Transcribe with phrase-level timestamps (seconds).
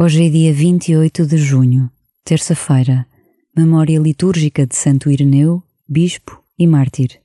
[0.00, 1.90] Hoje é dia 28 de junho,
[2.24, 3.04] terça-feira,
[3.56, 7.20] memória litúrgica de Santo Ireneu, bispo e mártir.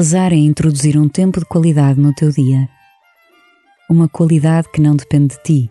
[0.00, 2.66] Rezar é introduzir um tempo de qualidade no teu dia.
[3.86, 5.70] Uma qualidade que não depende de ti.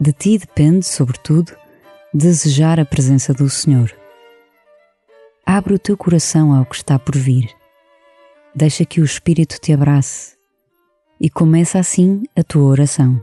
[0.00, 1.52] De ti depende, sobretudo,
[2.14, 3.94] desejar a presença do Senhor.
[5.44, 7.54] Abre o teu coração ao que está por vir.
[8.54, 10.34] Deixa que o Espírito te abrace
[11.20, 13.22] e começa assim a tua oração.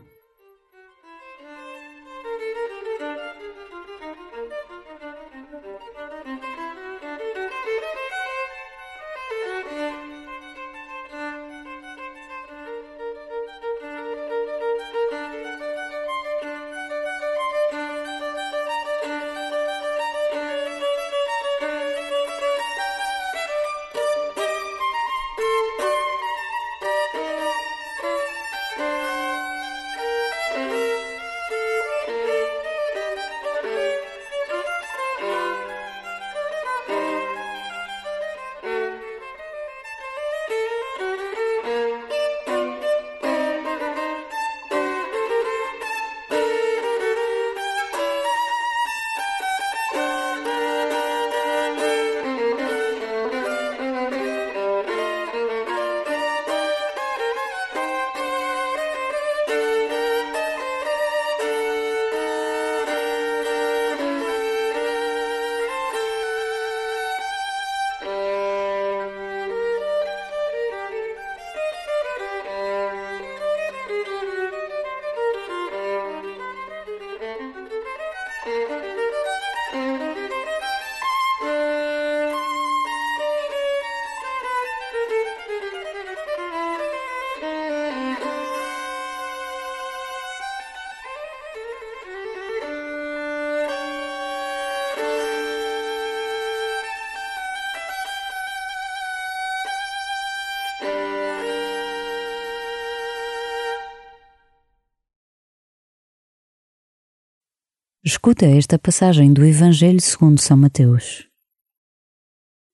[108.09, 111.27] Escuta esta passagem do Evangelho segundo São Mateus.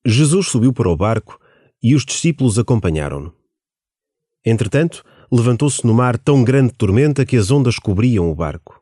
[0.06, 1.40] Jesus subiu para o barco
[1.82, 3.36] e os discípulos acompanharam-no.
[4.46, 8.80] Entretanto, levantou-se no mar tão grande tormenta que as ondas cobriam o barco.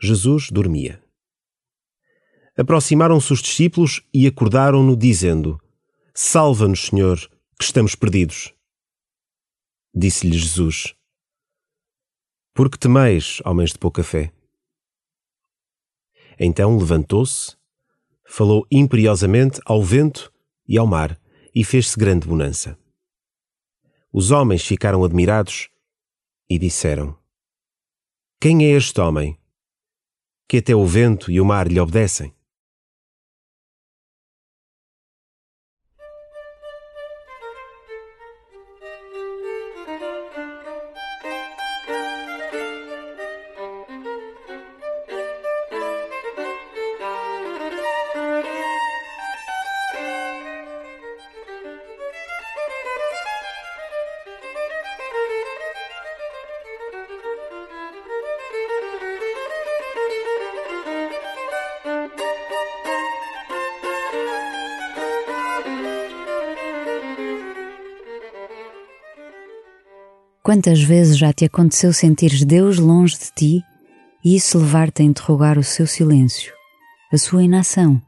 [0.00, 1.04] Jesus dormia.
[2.56, 5.60] Aproximaram-se os discípulos e acordaram-no, dizendo:
[6.14, 7.18] Salva-nos, Senhor,
[7.58, 8.54] que estamos perdidos.
[9.94, 10.94] Disse-lhe Jesus:
[12.54, 14.32] Por que temeis, homens de pouca fé?
[16.38, 17.56] Então levantou-se,
[18.24, 20.32] falou imperiosamente ao vento
[20.66, 21.20] e ao mar
[21.54, 22.78] e fez-se grande bonança.
[24.12, 25.68] Os homens ficaram admirados
[26.48, 27.16] e disseram:
[28.40, 29.36] Quem é este homem
[30.48, 32.34] que até o vento e o mar lhe obedecem?
[70.48, 73.62] Quantas vezes já te aconteceu sentires Deus longe de ti
[74.24, 76.54] e isso levar-te a interrogar o seu silêncio,
[77.12, 78.00] a sua inação,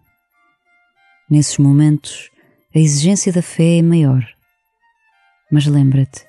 [1.31, 2.31] Nesses momentos,
[2.75, 4.27] a exigência da fé é maior.
[5.53, 6.25] Mas lembra-te,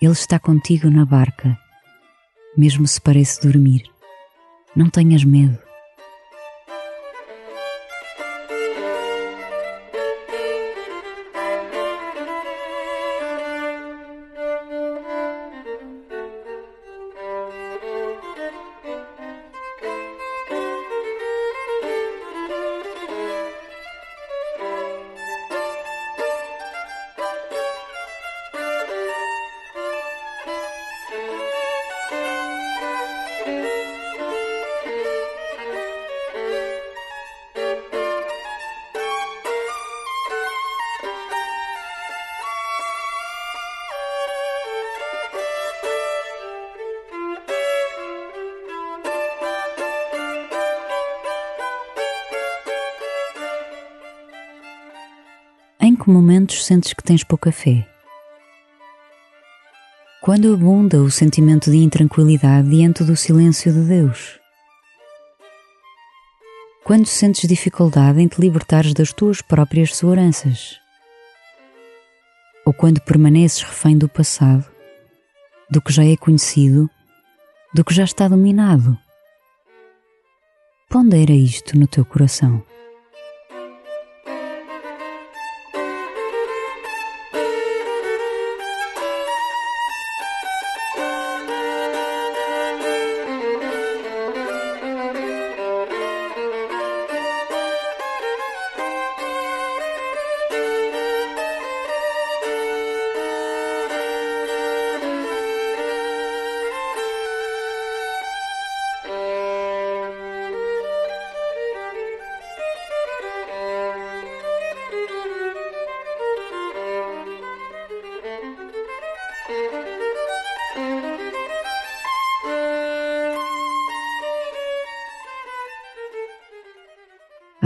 [0.00, 1.58] Ele está contigo na barca,
[2.56, 3.82] mesmo se parece dormir.
[4.76, 5.58] Não tenhas medo.
[56.02, 57.86] Que momentos sentes que tens pouca fé?
[60.20, 64.40] Quando abunda o sentimento de intranquilidade diante do silêncio de Deus?
[66.82, 70.76] Quando sentes dificuldade em te libertares das tuas próprias seguranças?
[72.66, 74.68] Ou quando permaneces refém do passado,
[75.70, 76.90] do que já é conhecido,
[77.72, 78.98] do que já está dominado?
[80.90, 82.64] Pondera isto no teu coração.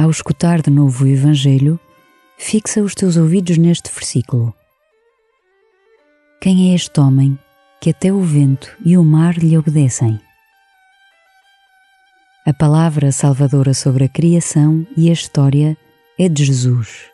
[0.06, 1.80] Ao escutar de novo o Evangelho,
[2.38, 4.54] fixa os teus ouvidos neste versículo.
[6.40, 7.36] Quem é este homem
[7.80, 10.20] que até o vento e o mar lhe obedecem?
[12.46, 15.76] A palavra salvadora sobre a criação e a história
[16.16, 17.10] é de Jesus.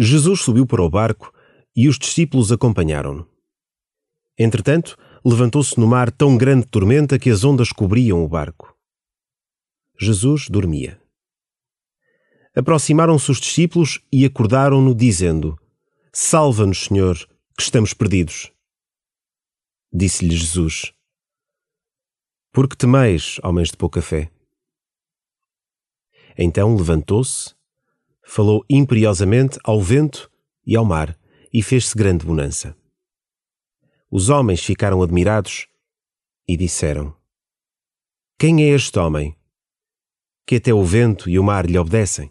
[0.00, 1.32] Jesus subiu para o barco
[1.76, 3.24] e os discípulos acompanharam-no.
[4.36, 8.76] Entretanto, levantou-se no mar tão grande tormenta que as ondas cobriam o barco.
[10.00, 11.02] Jesus dormia.
[12.54, 15.58] Aproximaram-se os discípulos e acordaram-no, dizendo:
[16.12, 17.16] Salva-nos, Senhor,
[17.56, 18.52] que estamos perdidos.
[19.92, 20.92] Disse-lhe Jesus:
[22.52, 24.30] Por que temeis, homens de pouca fé?
[26.36, 27.54] Então levantou-se,
[28.24, 30.30] falou imperiosamente ao vento
[30.64, 31.18] e ao mar
[31.52, 32.76] e fez-se grande bonança.
[34.08, 35.66] Os homens ficaram admirados
[36.46, 37.16] e disseram:
[38.38, 39.37] Quem é este homem
[40.48, 42.30] que até o vento e o mar lhe obedecem?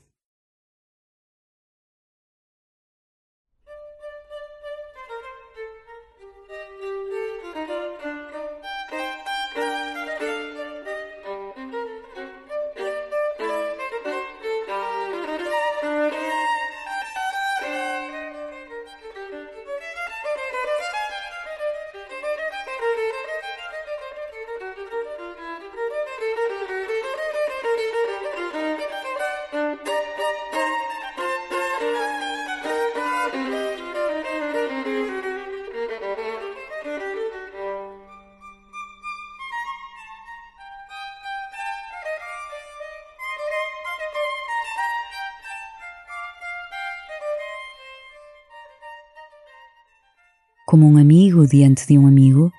[50.67, 52.51] Como um amigo diante de um amigo,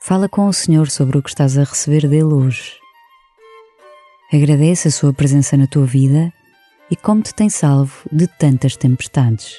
[0.00, 2.72] fala com o Senhor sobre o que estás a receber dele hoje.
[4.32, 6.32] Agradece a sua presença na tua vida
[6.90, 9.58] e como te tem salvo de tantas tempestades.